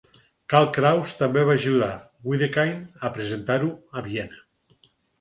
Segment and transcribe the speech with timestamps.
[0.53, 1.91] Karl Kraus també va ajudar
[2.31, 3.73] Wedekind a representar-ho
[4.03, 4.47] a Viena.